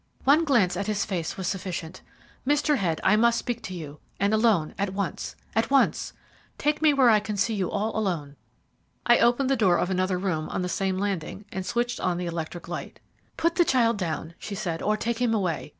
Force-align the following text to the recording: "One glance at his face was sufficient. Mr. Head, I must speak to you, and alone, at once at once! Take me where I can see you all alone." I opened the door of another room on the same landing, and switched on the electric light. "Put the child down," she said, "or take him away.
"One 0.23 0.45
glance 0.45 0.75
at 0.75 0.87
his 0.87 1.05
face 1.05 1.37
was 1.37 1.45
sufficient. 1.47 2.01
Mr. 2.43 2.77
Head, 2.77 2.99
I 3.03 3.15
must 3.15 3.37
speak 3.37 3.61
to 3.61 3.73
you, 3.75 3.99
and 4.19 4.33
alone, 4.33 4.73
at 4.79 4.95
once 4.95 5.35
at 5.55 5.69
once! 5.69 6.13
Take 6.57 6.81
me 6.81 6.91
where 6.91 7.11
I 7.11 7.19
can 7.19 7.37
see 7.37 7.53
you 7.53 7.69
all 7.69 7.95
alone." 7.95 8.35
I 9.05 9.19
opened 9.19 9.51
the 9.51 9.55
door 9.55 9.77
of 9.77 9.91
another 9.91 10.17
room 10.17 10.49
on 10.49 10.63
the 10.63 10.69
same 10.69 10.97
landing, 10.97 11.45
and 11.51 11.63
switched 11.67 11.99
on 11.99 12.17
the 12.17 12.25
electric 12.25 12.67
light. 12.67 12.99
"Put 13.37 13.53
the 13.57 13.63
child 13.63 13.99
down," 13.99 14.33
she 14.39 14.55
said, 14.55 14.81
"or 14.81 14.97
take 14.97 15.19
him 15.21 15.35
away. 15.35 15.69